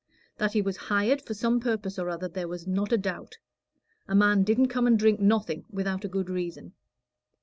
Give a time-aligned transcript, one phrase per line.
[0.39, 3.37] That he was hired for some purpose or other there was not a doubt;
[4.07, 6.73] a man didn't come and drink nothing without a good reason.